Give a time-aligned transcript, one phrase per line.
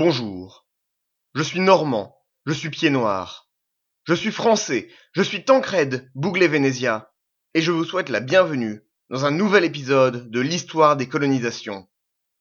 [0.00, 0.64] Bonjour.
[1.34, 3.50] Je suis normand, je suis pied noir.
[4.04, 7.12] Je suis français, je suis Tancred Bouglet-Vénésia,
[7.54, 8.80] et je vous souhaite la bienvenue
[9.10, 11.88] dans un nouvel épisode de l'histoire des colonisations.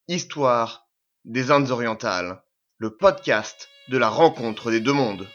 [0.07, 0.87] Histoire
[1.25, 2.43] des Indes orientales,
[2.77, 5.27] le podcast de la rencontre des deux mondes.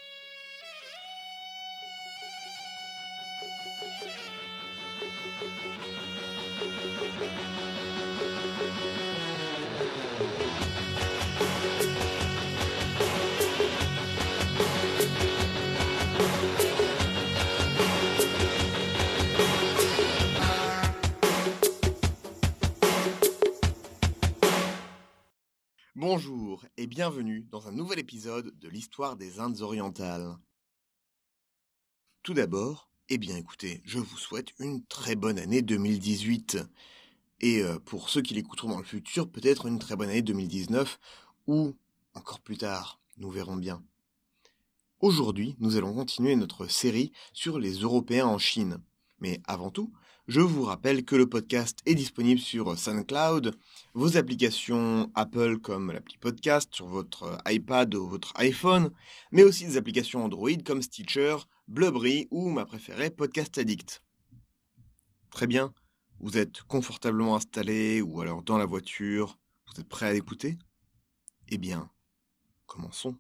[27.03, 30.37] Bienvenue dans un nouvel épisode de l'histoire des Indes orientales.
[32.23, 36.59] Tout d'abord, eh bien écoutez, je vous souhaite une très bonne année 2018.
[37.41, 41.01] Et euh, pour ceux qui l'écouteront dans le futur, peut-être une très bonne année 2019
[41.49, 41.75] ou
[42.15, 43.83] encore plus tard, nous verrons bien.
[45.01, 48.79] Aujourd'hui, nous allons continuer notre série sur les Européens en Chine.
[49.23, 49.93] Mais avant tout,
[50.27, 53.57] je vous rappelle que le podcast est disponible sur SoundCloud,
[53.95, 58.91] vos applications Apple comme l'appli podcast sur votre iPad ou votre iPhone,
[59.31, 61.37] mais aussi des applications Android comme Stitcher,
[61.69, 64.03] Blubbery ou ma préférée Podcast Addict.
[65.31, 65.73] Très bien,
[66.19, 70.59] vous êtes confortablement installé ou alors dans la voiture, vous êtes prêt à l'écouter?
[71.49, 71.89] Eh bien,
[72.67, 73.17] commençons.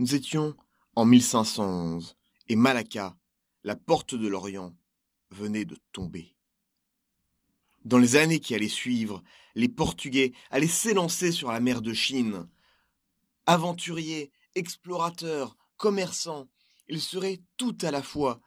[0.00, 0.56] Nous étions
[0.96, 2.16] en 1511
[2.48, 3.18] et Malacca,
[3.64, 4.74] la porte de l'Orient,
[5.30, 6.34] venait de tomber.
[7.84, 9.22] Dans les années qui allaient suivre,
[9.54, 12.48] les Portugais allaient s'élancer sur la mer de Chine.
[13.44, 16.48] Aventuriers, explorateurs, commerçants,
[16.88, 18.40] ils seraient tout à la fois,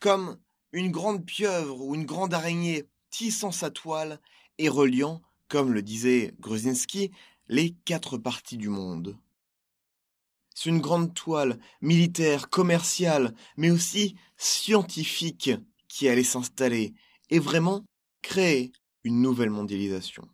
[0.00, 0.40] comme
[0.72, 4.20] une grande pieuvre ou une grande araignée tissant sa toile
[4.58, 7.12] et reliant, comme le disait Gruzinski,
[7.46, 9.16] les quatre parties du monde.
[10.56, 15.50] C'est une grande toile militaire, commerciale, mais aussi scientifique
[15.86, 16.94] qui allait s'installer
[17.28, 17.84] et vraiment
[18.22, 18.72] créer
[19.04, 20.26] une nouvelle mondialisation.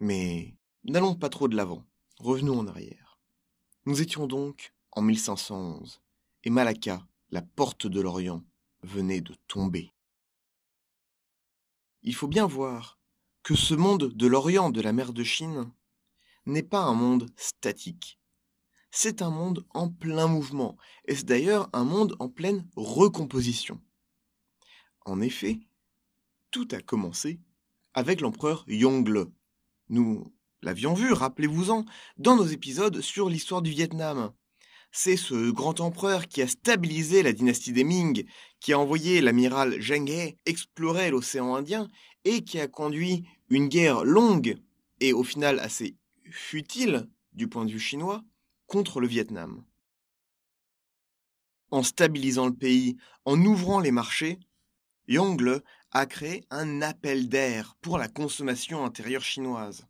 [0.00, 1.84] Mais n'allons pas trop de l'avant,
[2.16, 3.20] revenons en arrière.
[3.84, 6.00] Nous étions donc en 1511
[6.44, 8.42] et Malacca, la porte de l'Orient,
[8.82, 9.92] venait de tomber.
[12.02, 12.98] Il faut bien voir
[13.42, 15.70] que ce monde de l'Orient de la mer de Chine
[16.46, 18.18] n'est pas un monde statique.
[18.90, 23.80] C'est un monde en plein mouvement, et c'est d'ailleurs un monde en pleine recomposition.
[25.04, 25.58] En effet,
[26.50, 27.40] tout a commencé
[27.92, 29.26] avec l'empereur Yongle.
[29.88, 30.32] Nous
[30.62, 31.84] l'avions vu, rappelez-vous-en,
[32.18, 34.32] dans nos épisodes sur l'histoire du Vietnam.
[34.92, 38.24] C'est ce grand empereur qui a stabilisé la dynastie des Ming,
[38.60, 41.88] qui a envoyé l'amiral Zheng He explorer l'océan Indien
[42.24, 44.56] et qui a conduit une guerre longue
[45.00, 45.96] et au final assez
[46.30, 48.24] futile du point de vue chinois
[48.66, 49.64] contre le Vietnam?
[51.70, 54.38] En stabilisant le pays, en ouvrant les marchés,
[55.08, 59.86] Yongle a créé un appel d'air pour la consommation intérieure chinoise.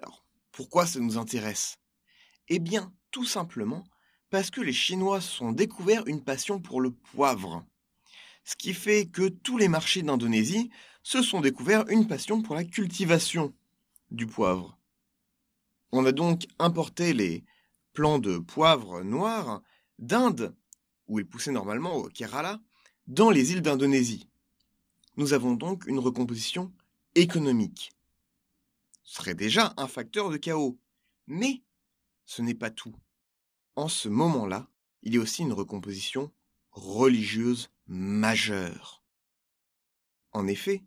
[0.00, 1.78] Alors, pourquoi ça nous intéresse?
[2.48, 3.84] Eh bien, tout simplement
[4.30, 7.64] parce que les Chinois se sont découverts une passion pour le poivre.
[8.44, 10.70] Ce qui fait que tous les marchés d'Indonésie
[11.02, 13.54] se sont découverts une passion pour la cultivation
[14.10, 14.78] du poivre.
[15.92, 17.44] On a donc importé les
[17.92, 19.62] plants de poivre noir
[19.98, 20.54] d'Inde,
[21.08, 22.60] où ils poussaient normalement au Kerala,
[23.06, 24.28] dans les îles d'Indonésie.
[25.16, 26.72] Nous avons donc une recomposition
[27.14, 27.92] économique.
[29.04, 30.78] Ce serait déjà un facteur de chaos.
[31.26, 31.62] Mais
[32.26, 32.94] ce n'est pas tout.
[33.76, 34.68] En ce moment-là,
[35.02, 36.32] il y a aussi une recomposition
[36.70, 39.02] religieuse majeure.
[40.32, 40.84] En effet,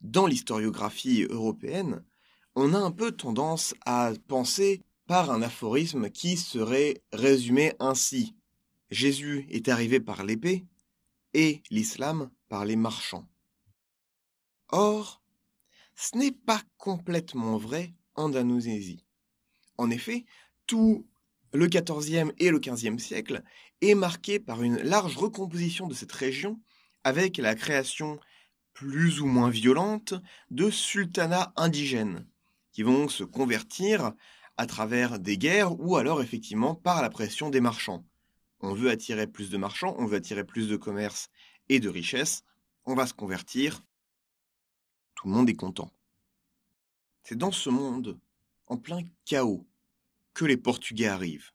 [0.00, 2.04] dans l'historiographie européenne,
[2.54, 8.34] on a un peu tendance à penser par un aphorisme qui serait résumé ainsi.
[8.90, 10.66] Jésus est arrivé par l'épée
[11.34, 13.26] et l'islam par les marchands.
[14.68, 15.22] Or,
[15.94, 19.04] ce n'est pas complètement vrai en Indonésie.
[19.78, 20.24] En effet,
[20.66, 21.06] tout
[21.52, 23.42] le XIVe et le XVe siècle
[23.80, 26.60] est marqué par une large recomposition de cette région
[27.04, 28.18] avec la création
[28.72, 30.14] plus ou moins violente
[30.50, 32.26] de sultanats indigènes
[32.72, 34.12] qui vont se convertir
[34.56, 38.04] à travers des guerres ou alors effectivement par la pression des marchands.
[38.60, 41.30] On veut attirer plus de marchands, on veut attirer plus de commerce
[41.68, 42.44] et de richesse,
[42.84, 43.82] on va se convertir,
[45.14, 45.92] tout le monde est content.
[47.22, 48.18] C'est dans ce monde,
[48.66, 49.66] en plein chaos,
[50.34, 51.52] que les Portugais arrivent,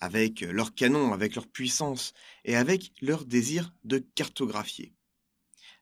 [0.00, 2.12] avec leurs canons, avec leur puissance
[2.44, 4.94] et avec leur désir de cartographier.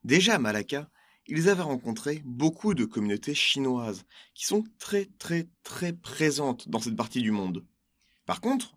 [0.05, 0.89] Déjà à Malacca,
[1.29, 6.97] ils avaient rencontré beaucoup de communautés chinoises qui sont très très très présentes dans cette
[6.97, 7.65] partie du monde.
[8.27, 8.77] Par contre,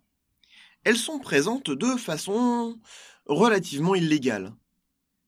[0.84, 2.78] elles sont présentes de façon
[3.26, 4.54] relativement illégale.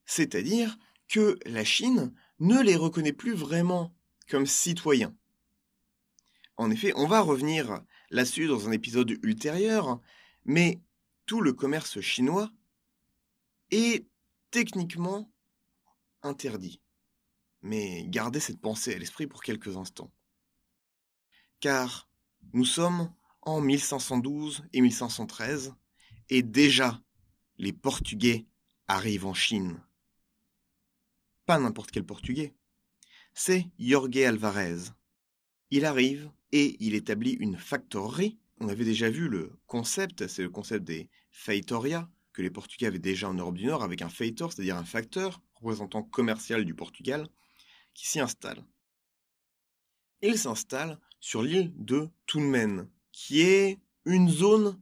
[0.06, 0.78] C'est-à-dire
[1.08, 3.94] que la Chine ne les reconnaît plus vraiment
[4.28, 5.14] comme citoyens.
[6.56, 10.00] En effet, on va revenir là-dessus dans un épisode ultérieur,
[10.44, 10.80] mais
[11.26, 12.50] tout le commerce chinois
[13.70, 14.06] est
[14.50, 15.30] techniquement
[16.22, 16.80] interdit.
[17.62, 20.10] Mais gardez cette pensée à l'esprit pour quelques instants.
[21.60, 22.08] Car
[22.52, 23.12] nous sommes
[23.42, 25.74] en 1512 et 1513,
[26.28, 27.00] et déjà
[27.58, 28.46] les Portugais
[28.88, 29.80] arrivent en Chine.
[31.46, 32.54] Pas n'importe quel Portugais.
[33.34, 34.90] C'est Jorge Alvarez.
[35.70, 38.38] Il arrive et il établit une factorerie.
[38.60, 42.98] On avait déjà vu le concept, c'est le concept des feitoria, que les Portugais avaient
[42.98, 47.26] déjà en Europe du Nord, avec un feitor, c'est-à-dire un facteur, représentant commercial du Portugal,
[47.94, 48.64] qui s'y installe.
[50.20, 54.80] Il s'installe sur l'île de Tunmen, qui est une zone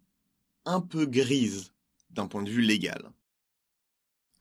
[0.65, 1.73] un peu grise
[2.11, 3.13] d'un point de vue légal.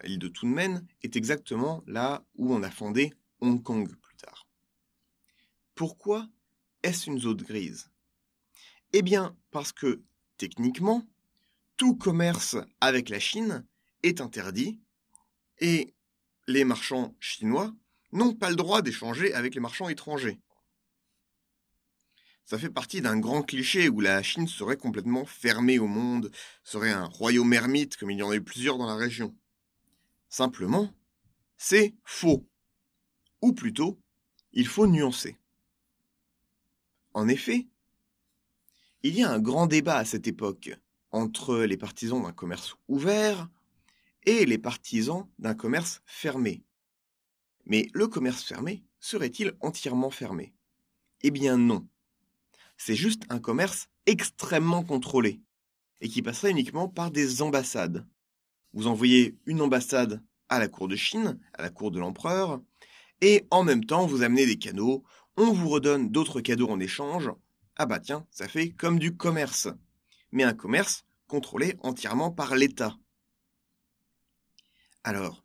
[0.04, 4.48] L'île de Tunmen est exactement là où on a fondé Hong Kong plus tard.
[5.76, 6.30] Pourquoi
[6.84, 7.90] est-ce une zone grise?
[8.94, 10.02] Eh bien, parce que,
[10.38, 11.06] techniquement,
[11.78, 13.66] tout commerce avec la Chine
[14.04, 14.80] est interdit
[15.60, 15.94] et
[16.48, 17.74] les marchands chinois
[18.12, 20.40] n'ont pas le droit d'échanger avec les marchands étrangers.
[22.46, 26.32] Ça fait partie d'un grand cliché où la Chine serait complètement fermée au monde,
[26.64, 29.36] serait un royaume ermite comme il y en a eu plusieurs dans la région.
[30.30, 30.92] Simplement,
[31.58, 32.48] c'est faux.
[33.42, 34.00] Ou plutôt,
[34.52, 35.38] il faut nuancer.
[37.14, 37.68] En effet,
[39.04, 40.72] il y a un grand débat à cette époque
[41.12, 43.48] entre les partisans d'un commerce ouvert
[44.24, 46.64] et les partisans d'un commerce fermé.
[47.70, 50.54] Mais le commerce fermé serait-il entièrement fermé?
[51.22, 51.88] Eh bien non
[52.80, 55.42] c'est juste un commerce extrêmement contrôlé
[56.02, 58.08] et qui passerait uniquement par des ambassades.
[58.74, 62.62] Vous envoyez une ambassade à la cour de Chine, à la cour de l'empereur,
[63.22, 65.04] et en même temps vous amenez des cadeaux,
[65.36, 67.30] on vous redonne d'autres cadeaux en échange.
[67.76, 69.68] Ah bah tiens, ça fait comme du commerce.
[70.32, 72.98] Mais un commerce contrôlé entièrement par l'État.
[75.04, 75.44] Alors,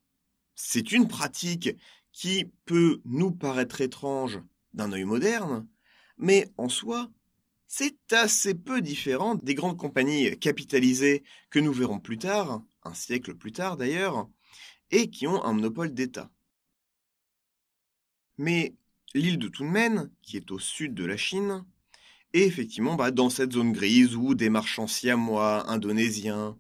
[0.55, 1.71] c'est une pratique
[2.15, 4.41] qui peut nous paraître étrange
[4.73, 5.67] d'un œil moderne,
[6.17, 7.11] mais en soi,
[7.67, 13.35] c'est assez peu différent des grandes compagnies capitalisées que nous verrons plus tard, un siècle
[13.35, 14.29] plus tard d'ailleurs,
[14.93, 16.31] et qui ont un monopole d'État.
[18.39, 18.77] Mais
[19.13, 21.65] l'île de Tunmen, qui est au sud de la Chine,
[22.33, 26.57] est effectivement bah, dans cette zone grise où des marchands siamois, indonésiens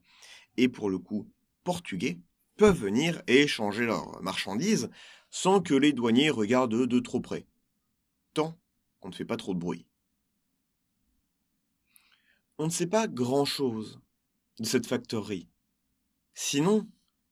[0.56, 1.30] et pour le coup
[1.62, 2.18] portugais
[2.56, 4.90] peuvent venir et échanger leurs marchandises
[5.34, 7.44] sans que les douaniers regardent de trop près.
[8.34, 8.56] Tant
[9.00, 9.84] qu'on ne fait pas trop de bruit
[12.58, 14.00] on ne sait pas grand-chose
[14.60, 15.48] de cette factorerie.
[16.34, 16.88] Sinon,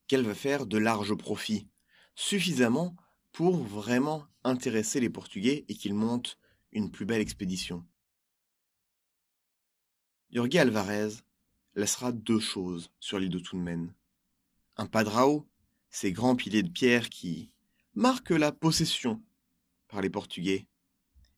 [0.08, 1.69] qu'elle va faire de larges profits,
[2.16, 2.96] suffisamment
[3.31, 6.38] pour vraiment intéresser les Portugais et qu'ils montent
[6.72, 7.87] une plus belle expédition.
[10.32, 11.22] Jorge Alvarez
[11.76, 13.94] laissera deux choses sur l'île de Tunmen.
[14.77, 15.46] Un padrao,
[15.88, 17.53] ces grands piliers de pierre qui
[17.94, 19.22] marquent la possession
[19.89, 20.67] par les Portugais,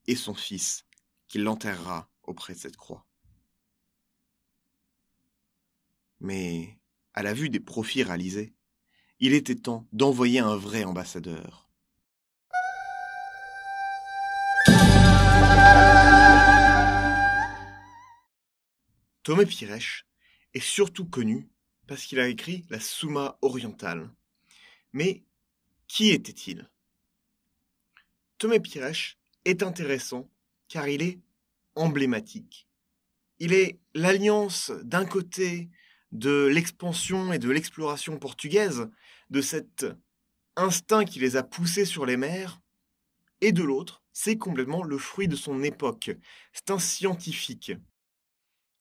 [0.07, 0.85] et son fils,
[1.27, 3.07] qui l'enterrera auprès de cette croix.
[6.21, 6.79] Mais,
[7.15, 8.55] à la vue des profits réalisés,
[9.19, 11.69] il était temps d'envoyer un vrai ambassadeur.
[19.23, 20.07] Tomé Pirèche
[20.53, 21.49] est surtout connu
[21.87, 24.11] parce qu'il a écrit la Summa orientale.
[24.93, 25.25] Mais
[25.95, 26.69] qui était-il?
[28.39, 30.29] Tomé Pirèche est intéressant
[30.67, 31.21] car il est
[31.77, 32.67] emblématique.
[33.39, 35.71] Il est l'alliance d'un côté
[36.11, 38.91] de l'expansion et de l'exploration portugaise,
[39.31, 39.87] de cet
[40.57, 42.61] instinct qui les a poussés sur les mers,
[43.41, 46.11] et de l'autre, c'est complètement le fruit de son époque.
[46.53, 47.71] C'est un scientifique.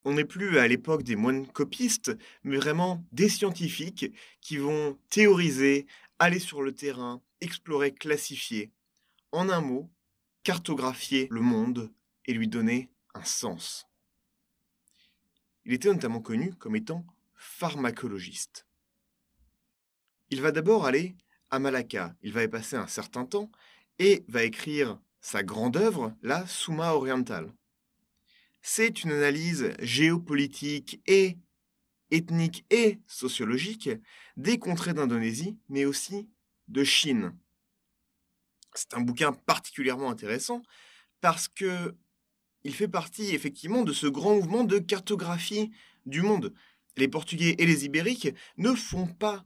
[0.06, 2.12] On n'est plus à l'époque des moines copistes,
[2.44, 5.86] mais vraiment des scientifiques qui vont théoriser,
[6.20, 8.72] aller sur le terrain, explorer, classifier.
[9.32, 9.90] En un mot,
[10.44, 11.92] cartographier le monde
[12.26, 13.88] et lui donner un sens.
[15.66, 17.06] Il était notamment connu comme étant
[17.36, 18.68] pharmacologiste.
[20.30, 21.16] Il va d'abord aller
[21.50, 23.52] à Malacca, il va y passer un certain temps
[24.00, 27.54] et va écrire sa grande œuvre, la Summa Orientale.
[28.66, 31.38] C'est une analyse géopolitique et
[32.12, 33.90] ethnique et sociologique
[34.38, 36.30] des contrées d'Indonésie, mais aussi
[36.70, 37.38] de Chine.
[38.74, 40.64] C'est un bouquin particulièrement intéressant
[41.20, 41.94] parce que
[42.64, 45.72] il fait partie effectivement de ce grand mouvement de cartographie
[46.06, 46.54] du monde.
[46.96, 49.44] Les Portugais et les Ibériques ne font pas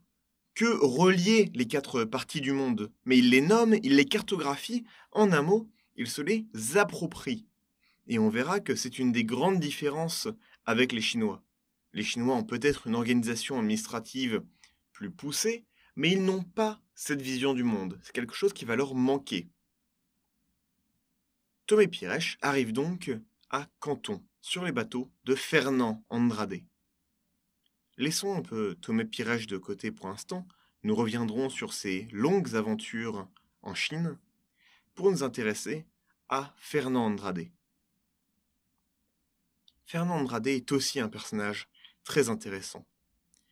[0.53, 5.31] que relier les quatre parties du monde, mais ils les nomment, ils les cartographient, en
[5.31, 6.45] un mot, ils se les
[6.75, 7.47] approprient.
[8.07, 10.27] Et on verra que c'est une des grandes différences
[10.65, 11.43] avec les Chinois.
[11.93, 14.43] Les Chinois ont peut-être une organisation administrative
[14.93, 17.99] plus poussée, mais ils n'ont pas cette vision du monde.
[18.01, 19.49] C'est quelque chose qui va leur manquer.
[21.65, 23.11] Tomé Pirèche arrive donc
[23.49, 26.61] à Canton, sur les bateaux de Fernand Andrade.
[27.97, 30.47] Laissons un peu Tomé Pirèche de côté pour l'instant.
[30.83, 33.27] Nous reviendrons sur ses longues aventures
[33.63, 34.17] en Chine
[34.95, 35.85] pour nous intéresser
[36.29, 37.49] à Fernand Andrade.
[39.88, 41.70] Fernand Andrade est aussi un personnage
[42.03, 42.86] très intéressant,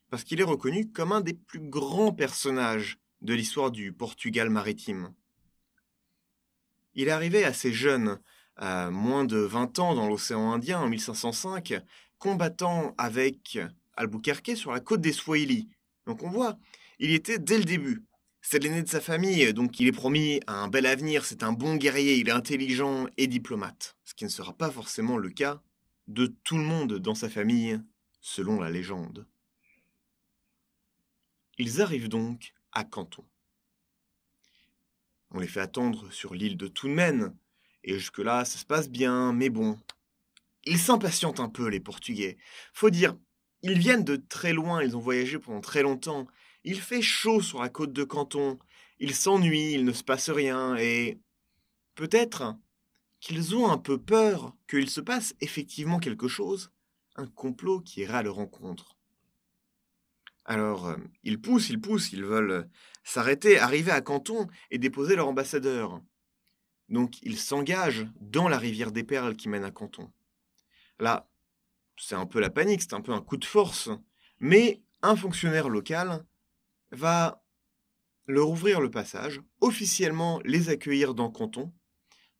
[0.09, 5.13] parce qu'il est reconnu comme un des plus grands personnages de l'histoire du Portugal maritime.
[6.93, 8.19] Il est arrivé assez jeune,
[8.57, 11.81] à moins de 20 ans dans l'océan Indien en 1505,
[12.17, 13.57] combattant avec
[13.95, 15.69] Albuquerque sur la côte des Swahili.
[16.05, 16.57] Donc on voit,
[16.99, 18.03] il était dès le début.
[18.41, 21.53] C'est l'aîné de sa famille, donc il est promis à un bel avenir, c'est un
[21.53, 23.95] bon guerrier, il est intelligent et diplomate.
[24.03, 25.61] Ce qui ne sera pas forcément le cas
[26.07, 27.79] de tout le monde dans sa famille,
[28.21, 29.27] selon la légende.
[31.57, 33.25] Ils arrivent donc à Canton.
[35.31, 37.35] On les fait attendre sur l'île de Tounmen,
[37.83, 39.79] et jusque-là, ça se passe bien, mais bon.
[40.65, 42.37] Ils s'impatientent un peu, les Portugais.
[42.73, 43.15] Faut dire,
[43.61, 46.27] ils viennent de très loin, ils ont voyagé pendant très longtemps.
[46.63, 48.59] Il fait chaud sur la côte de Canton.
[48.99, 51.19] Ils s'ennuient, il ne se passe rien, et
[51.95, 52.55] peut-être
[53.25, 56.71] qu'ils ont un peu peur qu'il se passe effectivement quelque chose,
[57.15, 58.99] un complot qui ira à leur rencontre.
[60.45, 62.69] Alors, euh, ils poussent, ils poussent, ils veulent
[63.03, 66.03] s'arrêter, arriver à Canton et déposer leur ambassadeur.
[66.89, 70.11] Donc, ils s'engagent dans la rivière des Perles qui mène à Canton.
[70.99, 71.27] Là,
[71.97, 73.89] c'est un peu la panique, c'est un peu un coup de force,
[74.39, 76.23] mais un fonctionnaire local
[76.91, 77.43] va
[78.27, 81.73] leur ouvrir le passage, officiellement les accueillir dans Canton,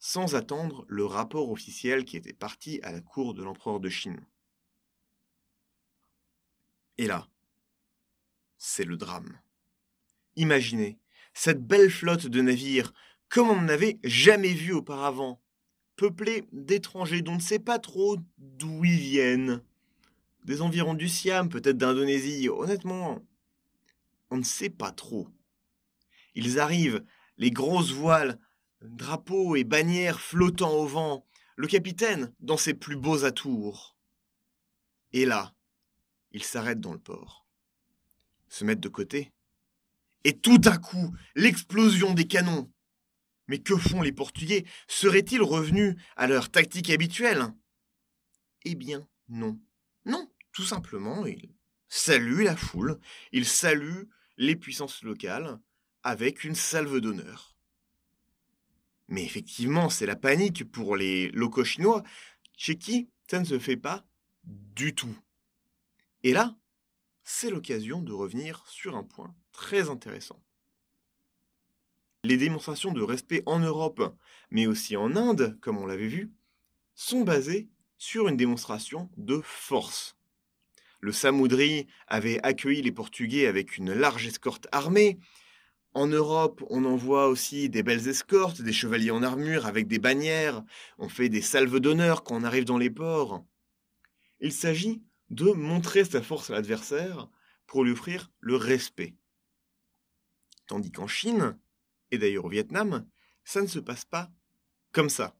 [0.07, 4.23] sans attendre le rapport officiel qui était parti à la cour de l'empereur de Chine.
[6.99, 7.27] Et là,
[8.55, 9.39] c'est le drame.
[10.35, 10.99] Imaginez,
[11.33, 12.93] cette belle flotte de navires,
[13.29, 15.41] comme on n'avait jamais vu auparavant,
[15.95, 19.63] peuplée d'étrangers dont on ne sait pas trop d'où ils viennent,
[20.43, 23.25] des environs du Siam, peut-être d'Indonésie, honnêtement,
[24.29, 25.27] on ne sait pas trop.
[26.35, 27.03] Ils arrivent,
[27.39, 28.39] les grosses voiles,
[28.89, 31.25] drapeaux et bannières flottant au vent,
[31.55, 33.97] le capitaine dans ses plus beaux atours.
[35.13, 35.53] Et là,
[36.31, 37.47] ils s'arrêtent dans le port,
[38.49, 39.31] se mettent de côté,
[40.25, 42.71] et tout à coup, l'explosion des canons.
[43.47, 44.65] Mais que font les Portugais?
[44.87, 47.53] Seraient-ils revenus à leur tactique habituelle?
[48.63, 49.59] Eh bien, non.
[50.05, 51.53] Non, tout simplement, ils
[51.87, 52.99] saluent la foule,
[53.31, 55.59] ils saluent les puissances locales
[56.01, 57.54] avec une salve d'honneur.
[59.07, 62.03] Mais effectivement, c'est la panique pour les locaux chinois,
[62.57, 64.05] chez qui ça ne se fait pas
[64.43, 65.15] du tout.
[66.23, 66.55] Et là,
[67.23, 70.41] c'est l'occasion de revenir sur un point très intéressant.
[72.23, 74.15] Les démonstrations de respect en Europe,
[74.49, 76.31] mais aussi en Inde, comme on l'avait vu,
[76.95, 80.17] sont basées sur une démonstration de force.
[81.01, 85.19] Le Samoudri avait accueilli les Portugais avec une large escorte armée.
[85.95, 90.61] En Europe, on envoie aussi des belles escortes, des chevaliers en armure avec des bannières.
[90.97, 93.45] On fait des salves d'honneur quand on arrive dans les ports.
[94.41, 97.29] Il s'agit de montrer sa force à l'adversaire
[97.65, 99.15] pour lui offrir le respect.
[100.67, 101.57] Tandis qu'en Chine,
[102.11, 103.07] et d'ailleurs au Vietnam,
[103.45, 104.29] ça ne se passe pas
[104.91, 105.33] comme ça.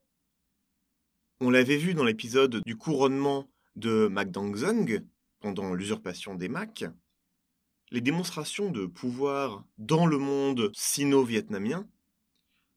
[1.41, 5.03] On l'avait vu dans l'épisode du couronnement de Dongzong,
[5.41, 6.85] pendant l'usurpation des Macs,
[7.91, 11.87] les démonstrations de pouvoir dans le monde sino-vietnamien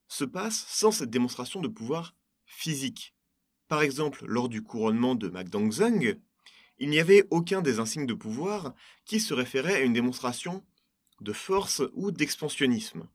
[0.07, 2.15] se passent sans cette démonstration de pouvoir
[2.47, 3.15] physique.
[3.69, 6.19] Par exemple, lors du couronnement de Dongzong,
[6.79, 8.75] il n'y avait aucun des insignes de pouvoir
[9.05, 10.65] qui se référait à une démonstration
[11.21, 13.09] de force ou d'expansionnisme.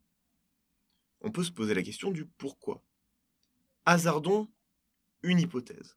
[1.21, 2.83] On peut se poser la question du pourquoi.
[3.85, 4.49] Hasardons
[5.23, 5.95] une hypothèse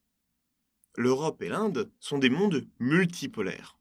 [0.97, 3.76] l'Europe et l'Inde sont des mondes multipolaires.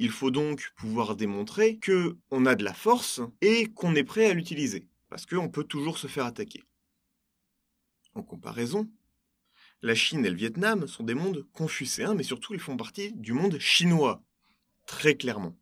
[0.00, 4.30] Il faut donc pouvoir démontrer que on a de la force et qu'on est prêt
[4.30, 6.62] à l'utiliser, parce qu'on peut toujours se faire attaquer.
[8.14, 8.88] En comparaison,
[9.82, 13.32] la Chine et le Vietnam sont des mondes confucéens, mais surtout ils font partie du
[13.32, 14.22] monde chinois,
[14.86, 15.58] très clairement.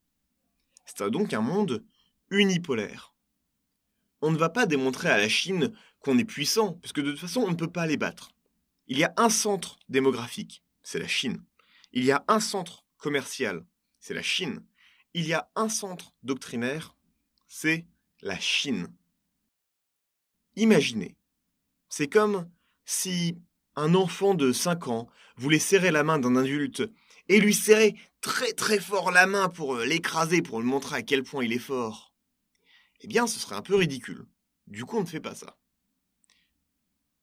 [0.84, 1.82] C'est donc un monde
[2.30, 3.14] unipolaire.
[4.20, 7.40] on ne va pas démontrer à la Chine qu'on est puissant, puisque de toute façon,
[7.40, 8.32] on ne peut pas les battre.
[8.86, 11.42] Il y a un centre démographique, c'est la Chine.
[11.92, 13.64] Il y a un centre commercial,
[14.06, 14.64] c'est la Chine.
[15.14, 16.96] Il y a un centre doctrinaire,
[17.48, 17.88] c'est
[18.22, 18.86] la Chine.
[20.54, 21.16] Imaginez,
[21.88, 22.48] c'est comme
[22.84, 23.36] si
[23.75, 26.88] un enfant de 5 ans voulait serrer la main d'un adulte
[27.26, 31.02] et lui serrer très très fort la main pour euh, l'écraser, pour lui montrer à
[31.02, 32.14] quel point il est fort.
[33.00, 34.25] Eh bien, ce serait un peu ridicule.
[34.68, 35.58] Du coup, on ne fait pas ça.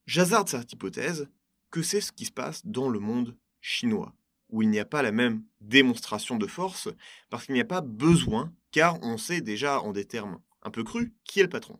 [0.06, 1.30] J'hazarde cette hypothèse
[1.72, 4.14] que c'est ce qui se passe dans le monde chinois,
[4.54, 6.88] où il n'y a pas la même démonstration de force,
[7.32, 10.84] parce qu'il n'y a pas besoin, car on sait déjà en des termes un peu
[10.84, 11.80] crus qui est le patron.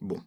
[0.00, 0.24] Bon.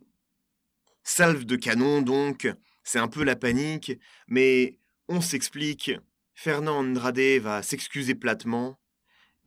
[1.04, 2.48] Salve de canon, donc,
[2.84, 3.94] c'est un peu la panique,
[4.28, 4.78] mais
[5.08, 5.92] on s'explique,
[6.36, 8.80] Fernand Andrade va s'excuser platement,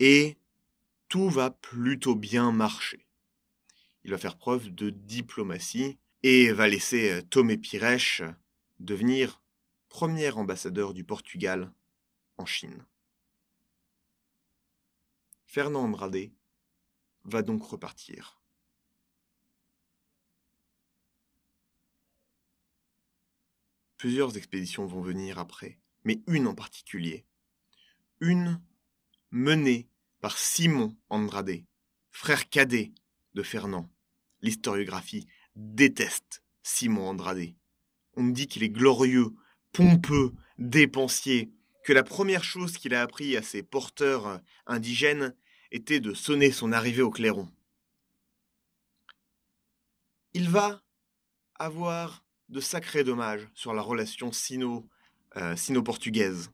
[0.00, 0.36] et
[1.08, 3.06] tout va plutôt bien marcher.
[4.02, 8.34] Il va faire preuve de diplomatie, et va laisser euh, Tomé Pires
[8.80, 9.43] devenir
[9.94, 11.72] premier ambassadeur du Portugal
[12.36, 12.84] en Chine.
[15.46, 16.32] Fernand Andrade
[17.22, 18.42] va donc repartir.
[23.96, 27.24] Plusieurs expéditions vont venir après, mais une en particulier.
[28.18, 28.60] Une
[29.30, 29.88] menée
[30.20, 31.62] par Simon Andrade,
[32.10, 32.92] frère cadet
[33.34, 33.88] de Fernand.
[34.40, 37.54] L'historiographie déteste Simon Andrade.
[38.14, 39.36] On dit qu'il est glorieux,
[39.74, 41.52] pompeux, dépensier,
[41.82, 45.34] que la première chose qu'il a appris à ses porteurs euh, indigènes
[45.70, 47.50] était de sonner son arrivée au clairon.
[50.32, 50.82] Il va
[51.56, 54.30] avoir de sacrés dommages sur la relation
[55.36, 56.50] euh, sino-portugaise.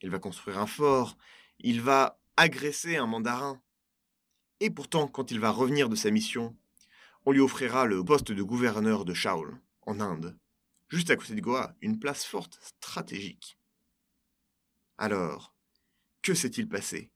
[0.00, 1.16] Il va construire un fort,
[1.58, 3.60] il va agresser un mandarin.
[4.60, 6.56] Et pourtant, quand il va revenir de sa mission,
[7.24, 10.38] on lui offrira le poste de gouverneur de Shaol, en Inde,
[10.88, 13.58] juste à côté de Goa, une place forte, stratégique.
[14.98, 15.54] Alors,
[16.22, 17.10] que s'est-il passé?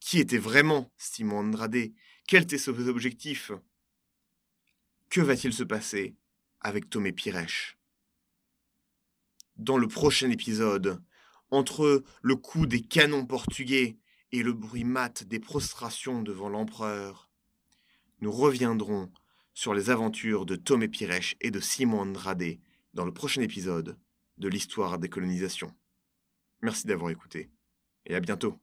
[0.00, 1.92] Qui était vraiment Simon Andrade?
[2.26, 3.52] Quels étaient ses objectifs?
[5.10, 6.16] Que va-t-il se passer
[6.60, 7.78] avec Tomé Pirèche
[9.56, 11.02] Dans le prochain épisode,
[11.50, 13.98] entre le coup des canons portugais
[14.32, 17.30] et le bruit mat des prostrations devant l'empereur,
[18.20, 19.10] nous reviendrons
[19.54, 22.58] sur les aventures de Tomé Pirèche et de Simon Andrade
[22.94, 23.98] dans le prochain épisode
[24.38, 25.74] de l'histoire des colonisations.
[26.62, 27.50] Merci d'avoir écouté
[28.06, 28.60] et à bientôt.